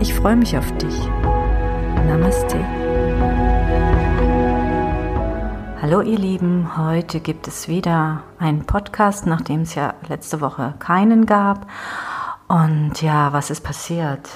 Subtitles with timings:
[0.00, 1.08] Ich freue mich auf dich.
[2.06, 2.58] Namaste.
[5.80, 11.26] Hallo ihr Lieben, heute gibt es wieder einen Podcast, nachdem es ja letzte Woche keinen
[11.26, 11.66] gab.
[12.48, 14.28] Und ja, was ist passiert?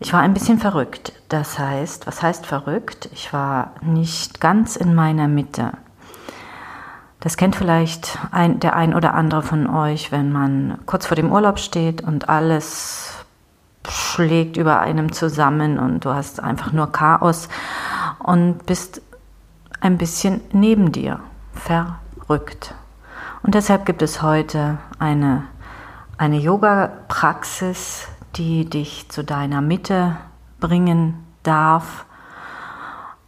[0.00, 1.12] Ich war ein bisschen verrückt.
[1.28, 3.08] Das heißt, was heißt verrückt?
[3.12, 5.72] Ich war nicht ganz in meiner Mitte.
[7.20, 11.32] Das kennt vielleicht ein, der ein oder andere von euch, wenn man kurz vor dem
[11.32, 13.07] Urlaub steht und alles
[13.86, 17.48] schlägt über einem zusammen und du hast einfach nur Chaos
[18.18, 19.02] und bist
[19.80, 21.20] ein bisschen neben dir,
[21.52, 22.74] verrückt.
[23.42, 25.44] Und deshalb gibt es heute eine,
[26.16, 30.16] eine Yoga-Praxis, die dich zu deiner Mitte
[30.60, 32.04] bringen darf.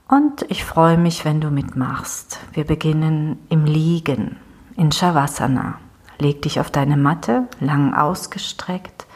[0.08, 2.41] Und ich freue mich, wenn du mitmachst.
[2.52, 4.36] Wir beginnen im Liegen,
[4.77, 5.77] in Shavasana.
[6.19, 9.06] Leg dich auf deine Matte, lang ausgestreckt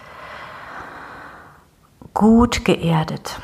[2.14, 3.40] gut geerdet.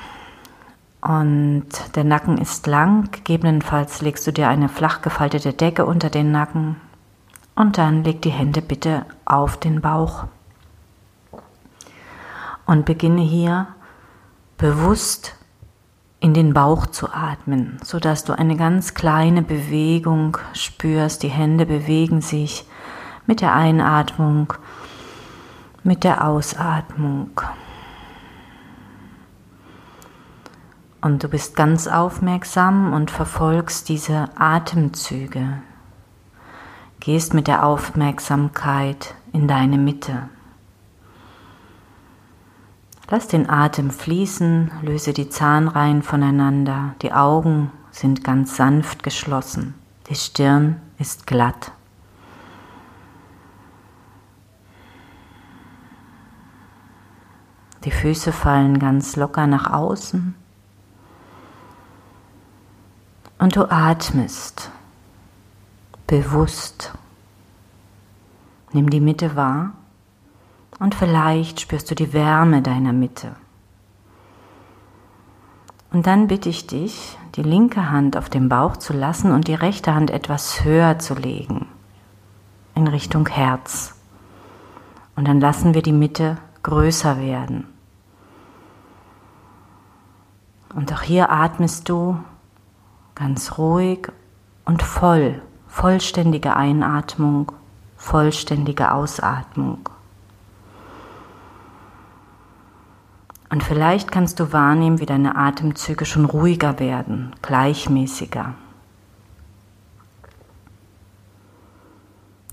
[1.01, 6.31] Und der Nacken ist lang, gegebenenfalls legst du dir eine flach gefaltete Decke unter den
[6.31, 6.77] Nacken
[7.55, 10.25] und dann leg die Hände bitte auf den Bauch.
[12.67, 13.67] Und beginne hier
[14.57, 15.35] bewusst
[16.21, 21.23] in den Bauch zu atmen, sodass du eine ganz kleine Bewegung spürst.
[21.23, 22.67] Die Hände bewegen sich
[23.27, 24.53] mit der Einatmung,
[25.83, 27.41] mit der Ausatmung.
[31.03, 35.63] Und du bist ganz aufmerksam und verfolgst diese Atemzüge.
[37.01, 40.29] Gehst mit der Aufmerksamkeit in deine Mitte.
[43.09, 49.75] Lass den Atem fließen, löse die Zahnreihen voneinander, die Augen sind ganz sanft geschlossen,
[50.09, 51.73] die Stirn ist glatt.
[57.85, 60.35] Die Füße fallen ganz locker nach außen
[63.41, 64.71] und du atmest
[66.07, 66.93] bewusst.
[68.73, 69.73] Nimm die Mitte wahr
[70.79, 73.35] und vielleicht spürst du die Wärme deiner Mitte.
[75.91, 79.55] Und dann bitte ich dich, die linke Hand auf dem Bauch zu lassen und die
[79.55, 81.67] rechte Hand etwas höher zu legen,
[82.77, 83.97] in Richtung Herz.
[85.17, 87.67] Und dann lassen wir die Mitte größer werden.
[90.75, 92.21] Und auch hier atmest du
[93.21, 94.09] ganz ruhig
[94.65, 97.53] und voll, vollständige Einatmung,
[97.99, 99.91] vollständige Ausatmung.
[103.51, 108.55] Und vielleicht kannst du wahrnehmen, wie deine Atemzüge schon ruhiger werden, gleichmäßiger.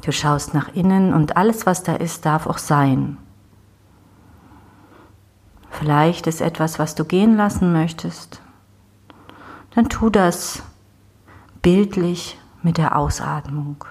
[0.04, 3.18] Du schaust nach innen und alles, was da ist, darf auch sein.
[5.70, 8.42] Vielleicht ist etwas, was du gehen lassen möchtest
[9.78, 10.64] dann tu das
[11.62, 13.86] bildlich mit der Ausatmung.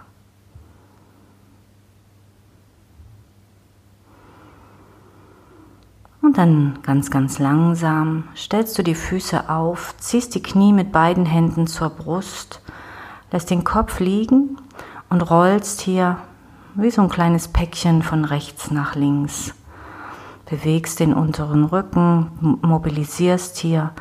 [6.21, 11.25] Und dann ganz, ganz langsam stellst du die Füße auf, ziehst die Knie mit beiden
[11.25, 12.63] Händen zur Brust,
[13.31, 14.59] lässt den Kopf liegen
[15.09, 16.19] und rollst hier
[16.75, 19.55] wie so ein kleines Päckchen von rechts nach links.
[20.51, 23.93] Bewegst den unteren Rücken, mobilisierst hier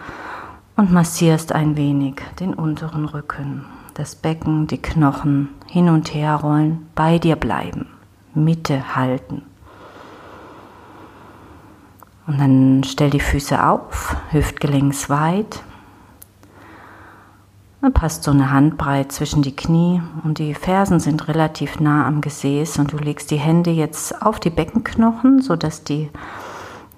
[0.78, 6.88] und massierst ein wenig den unteren Rücken, das Becken, die Knochen hin und her rollen,
[6.96, 7.88] bei dir bleiben,
[8.34, 9.44] Mitte halten.
[12.28, 15.62] Und dann stell die Füße auf, hüftgelenksweit.
[17.82, 22.22] Dann passt so eine Handbreit zwischen die Knie und die Fersen sind relativ nah am
[22.22, 26.10] Gesäß und du legst die Hände jetzt auf die Beckenknochen, sodass die,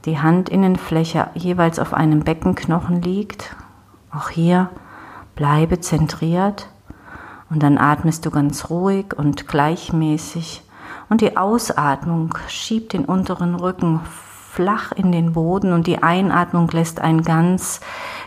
[0.06, 3.54] die Handinnenfläche jeweils auf einem Beckenknochen liegt
[4.12, 4.70] auch hier
[5.36, 6.68] bleibe zentriert
[7.50, 10.64] und dann atmest du ganz ruhig und gleichmäßig
[11.10, 14.02] und die Ausatmung schiebt den unteren Rücken
[14.52, 17.80] flach in den Boden und die Einatmung lässt ein ganz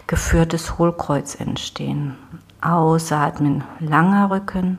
[0.06, 2.16] geführtes Hohlkreuz entstehen.
[2.60, 4.78] Ausatmen, langer Rücken,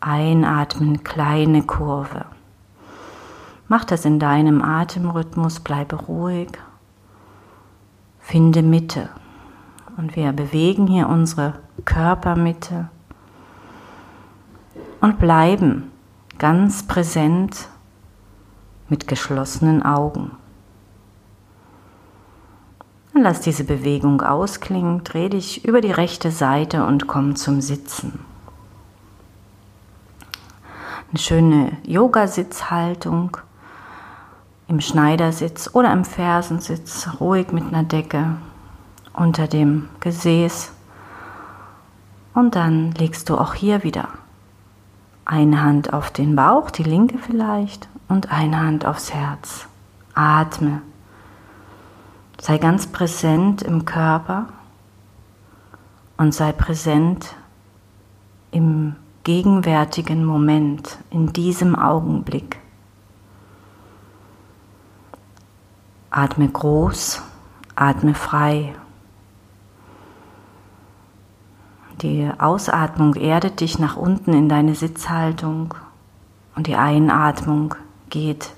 [0.00, 2.24] einatmen, kleine Kurve.
[3.68, 6.48] Mach das in deinem Atemrhythmus, bleibe ruhig
[8.22, 9.10] Finde Mitte.
[9.96, 11.54] Und wir bewegen hier unsere
[11.84, 12.88] Körpermitte
[15.00, 15.90] und bleiben
[16.38, 17.68] ganz präsent
[18.88, 20.32] mit geschlossenen Augen.
[23.12, 28.24] Und lass diese Bewegung ausklingen, dreh dich über die rechte Seite und komm zum Sitzen.
[31.10, 33.36] Eine schöne Yoga-Sitzhaltung
[34.68, 38.36] im Schneidersitz oder im Fersensitz, ruhig mit einer Decke
[39.12, 40.72] unter dem Gesäß.
[42.34, 44.08] Und dann legst du auch hier wieder
[45.24, 49.66] eine Hand auf den Bauch, die linke vielleicht, und eine Hand aufs Herz.
[50.14, 50.82] Atme.
[52.40, 54.48] Sei ganz präsent im Körper
[56.16, 57.34] und sei präsent
[58.50, 62.58] im gegenwärtigen Moment, in diesem Augenblick.
[66.10, 67.22] Atme groß,
[67.76, 68.74] atme frei.
[72.00, 75.74] Die Ausatmung erdet dich nach unten in deine Sitzhaltung
[76.56, 77.74] und die Einatmung
[78.10, 78.52] geht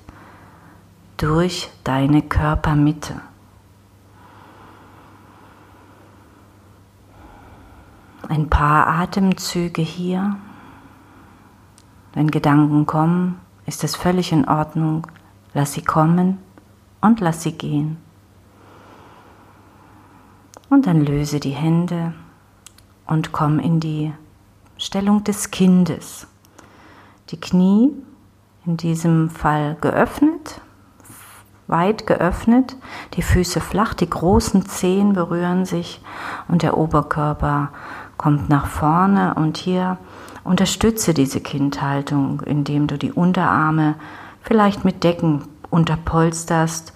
[1.16, 3.20] durch deine Körpermitte.
[8.28, 10.36] Ein paar Atemzüge hier.
[12.14, 15.06] Wenn Gedanken kommen, ist es völlig in Ordnung.
[15.52, 16.38] Lass sie kommen
[17.00, 17.98] und lass sie gehen.
[20.70, 22.14] Und dann löse die Hände
[23.06, 24.12] und komm in die
[24.76, 26.26] Stellung des Kindes.
[27.30, 27.92] Die Knie
[28.66, 30.60] in diesem Fall geöffnet,
[31.66, 32.76] weit geöffnet,
[33.14, 36.00] die Füße flach, die großen Zehen berühren sich
[36.48, 37.70] und der Oberkörper
[38.16, 39.98] kommt nach vorne und hier
[40.44, 43.94] unterstütze diese Kindhaltung, indem du die Unterarme
[44.42, 46.92] vielleicht mit Decken unterpolsterst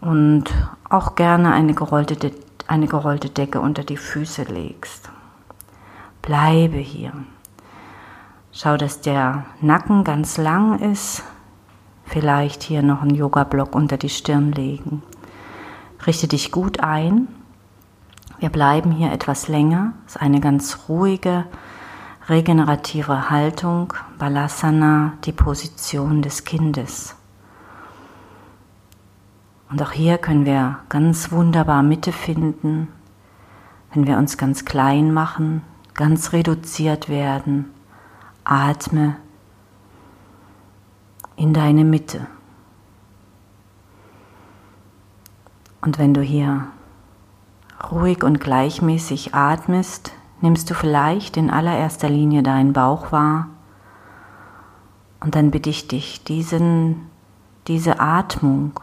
[0.00, 0.44] und
[0.88, 2.30] auch gerne eine gerollte,
[2.68, 5.10] eine gerollte Decke unter die Füße legst.
[6.26, 7.12] Bleibe hier.
[8.50, 11.22] Schau, dass der Nacken ganz lang ist.
[12.04, 15.04] Vielleicht hier noch einen Yoga-Block unter die Stirn legen.
[16.04, 17.28] Richte dich gut ein.
[18.40, 19.92] Wir bleiben hier etwas länger.
[20.04, 21.44] Es ist eine ganz ruhige,
[22.28, 23.94] regenerative Haltung.
[24.18, 27.14] Balasana, die Position des Kindes.
[29.70, 32.88] Und auch hier können wir ganz wunderbar Mitte finden,
[33.94, 35.62] wenn wir uns ganz klein machen,
[35.96, 37.70] ganz reduziert werden.
[38.44, 39.16] Atme
[41.36, 42.26] in deine Mitte.
[45.80, 46.66] Und wenn du hier
[47.90, 53.48] ruhig und gleichmäßig atmest, nimmst du vielleicht in allererster Linie deinen Bauch wahr.
[55.20, 57.08] Und dann bitte ich dich, diesen,
[57.66, 58.78] diese Atmung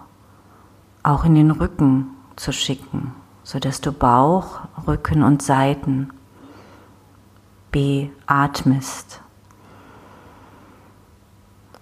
[1.03, 3.13] auch in den Rücken zu schicken,
[3.43, 6.09] sodass du Bauch, Rücken und Seiten
[7.73, 9.19] beatmest.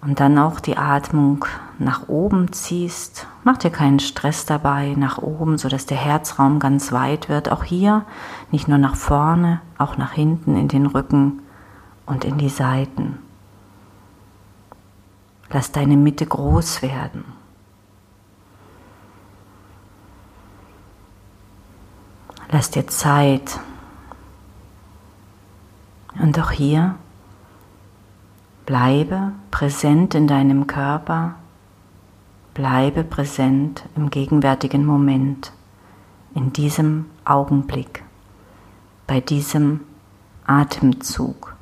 [0.00, 1.44] Und dann auch die Atmung
[1.78, 3.28] nach oben ziehst.
[3.44, 7.52] Mach dir keinen Stress dabei, nach oben, sodass der Herzraum ganz weit wird.
[7.52, 8.04] Auch hier
[8.50, 11.42] nicht nur nach vorne, auch nach hinten in den Rücken
[12.04, 13.18] und in die Seiten.
[15.50, 17.24] Lass deine Mitte groß werden.
[22.50, 23.60] Lass dir Zeit.
[26.22, 26.94] Und auch hier
[28.64, 31.34] bleibe präsent in deinem Körper,
[32.54, 35.52] bleibe präsent im gegenwärtigen Moment,
[36.36, 38.04] in diesem Augenblick,
[39.08, 39.80] bei diesem
[40.46, 41.56] Atemzug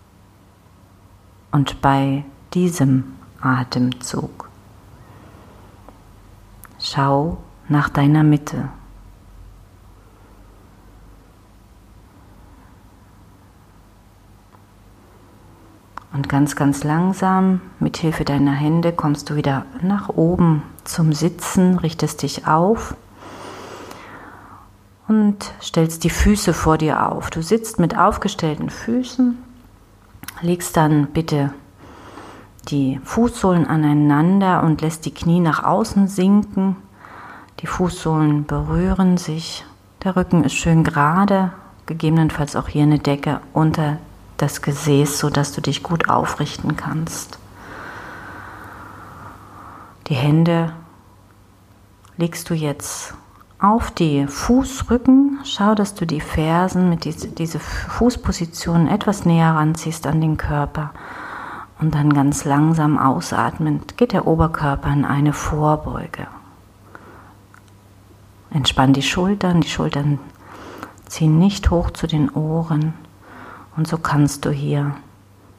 [1.53, 4.51] und bei diesem Atemzug.
[6.79, 8.69] Schau nach deiner Mitte.
[16.13, 21.79] Und ganz, ganz langsam mit Hilfe deiner Hände kommst du wieder nach oben zum Sitzen,
[21.79, 22.97] richtest dich auf
[25.07, 27.31] und stellst die Füße vor dir auf.
[27.31, 29.39] Du sitzt mit aufgestellten Füßen,
[30.41, 31.53] legst dann bitte
[32.69, 36.77] die Fußsohlen aneinander und lässt die Knie nach außen sinken.
[37.61, 39.65] Die Fußsohlen berühren sich.
[40.03, 41.53] Der Rücken ist schön gerade,
[41.87, 43.99] gegebenenfalls auch hier eine Decke unter
[44.43, 47.39] das Gesäß, sodass du dich gut aufrichten kannst.
[50.09, 50.73] Die Hände
[52.17, 53.15] legst du jetzt
[53.61, 55.39] auf die Fußrücken.
[55.45, 60.91] Schau, dass du die Fersen mit diese, diese Fußposition etwas näher ranziehst an den Körper.
[61.79, 66.27] Und dann ganz langsam ausatmend geht der Oberkörper in eine Vorbeuge.
[68.51, 70.19] Entspann die Schultern, die Schultern
[71.07, 72.95] ziehen nicht hoch zu den Ohren.
[73.77, 74.95] Und so kannst du hier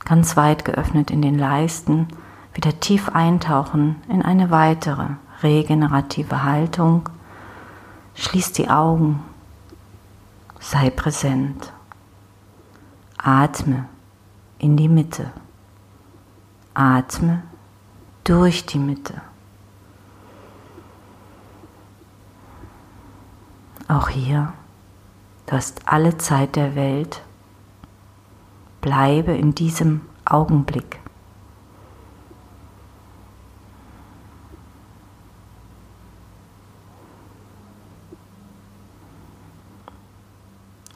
[0.05, 2.07] ganz weit geöffnet in den Leisten
[2.53, 5.07] wieder tief eintauchen in eine weitere
[5.41, 7.09] regenerative Haltung.
[8.15, 9.23] Schließ die Augen,
[10.59, 11.71] sei präsent,
[13.17, 13.85] atme
[14.59, 15.31] in die Mitte,
[16.73, 17.41] atme
[18.23, 19.21] durch die Mitte.
[23.87, 24.53] Auch hier,
[25.47, 27.21] du hast alle Zeit der Welt.
[28.81, 30.99] Bleibe in diesem Augenblick.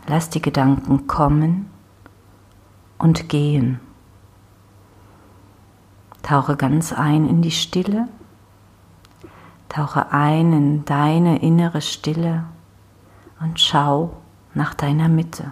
[0.08, 1.70] Lass die Gedanken kommen
[2.98, 3.80] und gehen.
[6.22, 8.08] Tauche ganz ein in die Stille.
[9.70, 12.46] Tauche ein in deine innere Stille
[13.42, 14.16] und schau
[14.54, 15.52] nach deiner Mitte.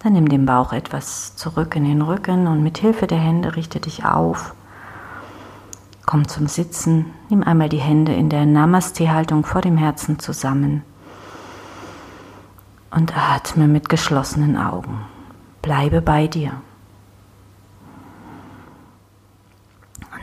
[0.00, 3.80] Dann nimm den Bauch etwas zurück in den Rücken und mit Hilfe der Hände richte
[3.80, 4.54] dich auf.
[6.06, 10.82] Komm zum Sitzen, nimm einmal die Hände in der Namaste-Haltung vor dem Herzen zusammen
[12.90, 15.00] und atme mit geschlossenen Augen.
[15.60, 16.52] Bleibe bei dir.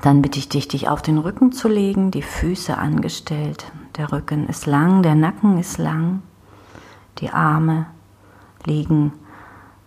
[0.01, 3.71] Dann bitte ich dich, dich auf den Rücken zu legen, die Füße angestellt.
[3.97, 6.21] Der Rücken ist lang, der Nacken ist lang.
[7.19, 7.87] Die Arme
[8.65, 9.13] liegen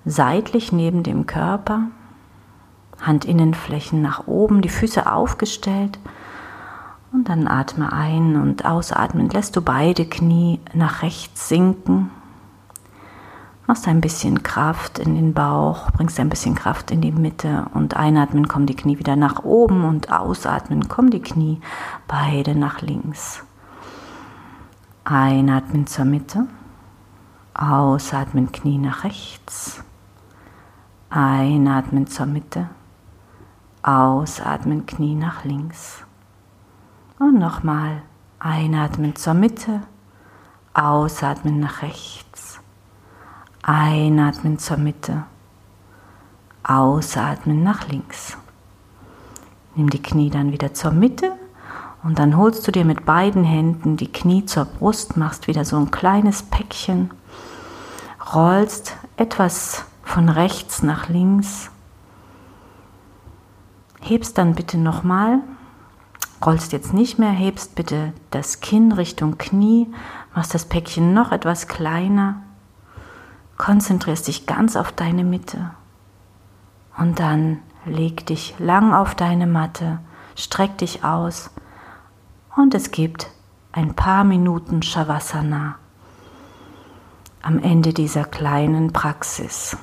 [0.09, 1.83] seitlich neben dem Körper.
[3.01, 5.99] Handinnenflächen nach oben, die Füße aufgestellt.
[7.13, 9.31] Und dann atme ein und ausatmen.
[9.31, 12.11] Lässt du beide Knie nach rechts sinken
[13.69, 17.99] Machst ein bisschen Kraft in den Bauch, bringst ein bisschen Kraft in die Mitte und
[17.99, 21.61] einatmen kommen die Knie wieder nach oben und ausatmen kommen die Knie
[22.07, 23.45] beide nach links.
[25.05, 26.47] Einatmen zur Mitte,
[27.53, 29.85] ausatmen Knie nach rechts,
[31.11, 32.69] einatmen zur Mitte,
[33.83, 36.05] ausatmen Knie nach links.
[37.19, 38.03] Und nochmal
[38.39, 39.83] einatmen zur Mitte,
[40.75, 42.29] ausatmen nach rechts
[43.71, 45.25] Einatmen zur Mitte.
[46.63, 48.39] Ausatmen nach links.
[49.75, 51.33] Nimm die Knie dann wieder zur Mitte
[52.03, 55.77] und dann holst du dir mit beiden Händen die Knie zur Brust, machst wieder so
[55.77, 57.11] ein kleines Päckchen,
[58.35, 61.71] rollst etwas von rechts nach links,
[64.01, 65.41] hebst dann bitte nochmal,
[66.45, 69.87] rollst jetzt nicht mehr, hebst bitte das Kinn Richtung Knie,
[70.35, 72.43] machst das Päckchen noch etwas kleiner.
[73.59, 75.73] Konzentrierst dich ganz auf deine Mitte.
[76.97, 79.99] Und dann leg dich lang auf deine Matte,
[80.37, 81.51] streck dich aus.
[82.57, 83.29] Und es gibt
[83.73, 85.77] ein paar Minuten Shavasana
[87.43, 89.77] am Ende dieser kleinen Praxis.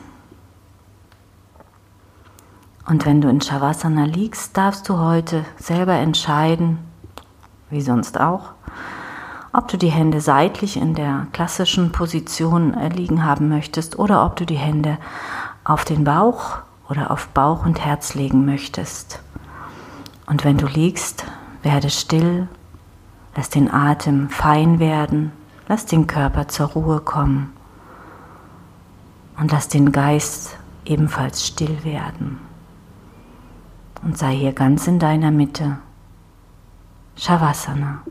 [2.88, 6.78] Und wenn du in Shavasana liegst, darfst du heute selber entscheiden,
[7.72, 8.52] wie sonst auch,
[9.52, 14.36] ob du die Hände seitlich in der klassischen Position äh, liegen haben möchtest oder ob
[14.36, 14.98] du die Hände
[15.64, 19.20] auf den Bauch oder auf Bauch und Herz legen möchtest.
[20.28, 21.26] Und wenn du liegst,
[21.64, 22.48] werde still,
[23.36, 25.32] lass den Atem fein werden,
[25.68, 27.54] lass den Körper zur Ruhe kommen
[29.40, 32.40] und lass den Geist ebenfalls still werden.
[34.06, 35.80] Und sei hier ganz in deiner Mitte.
[37.16, 38.04] Shavasana.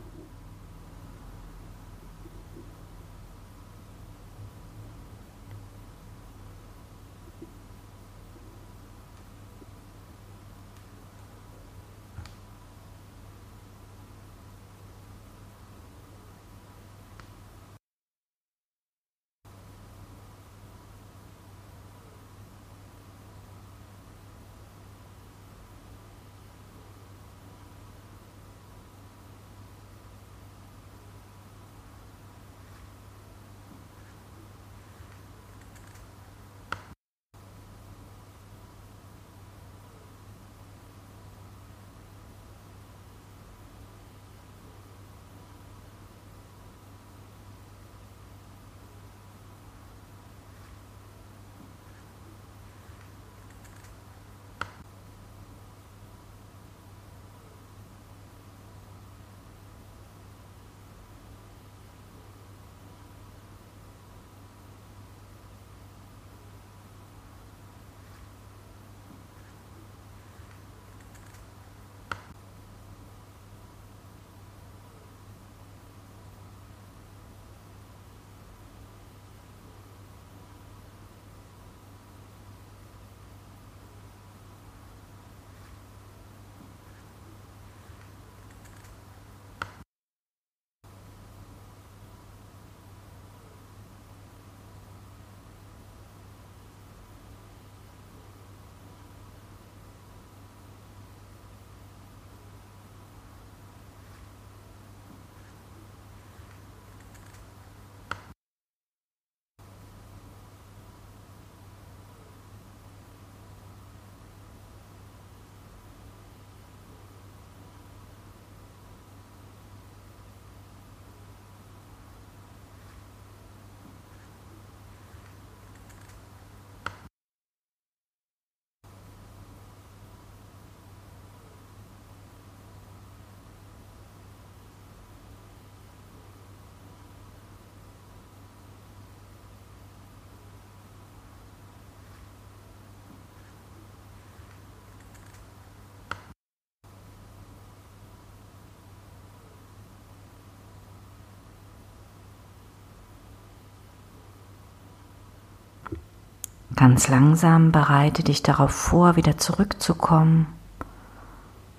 [156.75, 160.47] Ganz langsam bereite dich darauf vor, wieder zurückzukommen.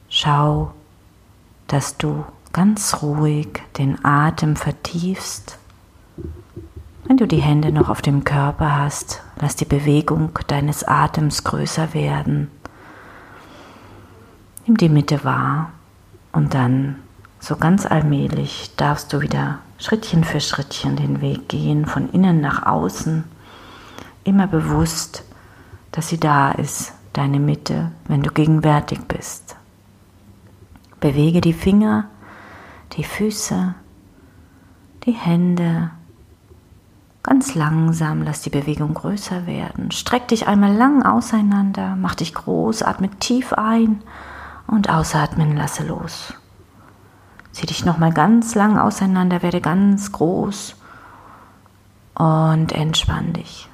[0.08, 0.72] Schau,
[1.66, 5.58] dass du ganz ruhig den Atem vertiefst.
[7.04, 11.92] Wenn du die Hände noch auf dem Körper hast, lass die Bewegung deines Atems größer
[11.92, 12.50] werden.
[14.66, 15.70] Nimm die Mitte wahr
[16.32, 16.96] und dann
[17.38, 22.64] so ganz allmählich darfst du wieder Schrittchen für Schrittchen den Weg gehen, von innen nach
[22.64, 23.24] außen,
[24.26, 25.24] immer bewusst,
[25.92, 29.56] dass sie da ist, deine Mitte, wenn du gegenwärtig bist.
[31.00, 32.04] Bewege die Finger,
[32.92, 33.74] die Füße,
[35.04, 35.90] die Hände.
[37.22, 39.90] Ganz langsam lass die Bewegung größer werden.
[39.90, 44.02] Streck dich einmal lang auseinander, mach dich groß, atme tief ein
[44.66, 46.34] und ausatmen, lasse los.
[47.52, 50.76] Zieh dich nochmal ganz lang auseinander, werde ganz groß
[52.14, 53.68] und entspann dich.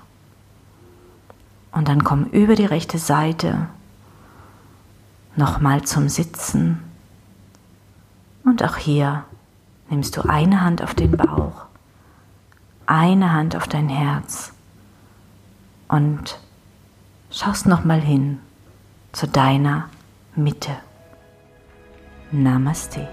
[1.72, 3.68] Und dann komm über die rechte Seite
[5.36, 6.82] nochmal zum Sitzen.
[8.44, 9.24] Und auch hier
[9.88, 11.64] nimmst du eine Hand auf den Bauch,
[12.86, 14.52] eine Hand auf dein Herz
[15.88, 16.38] und
[17.30, 18.38] schaust nochmal hin
[19.12, 19.88] zu deiner
[20.34, 20.72] Mitte.
[22.30, 23.08] Namaste.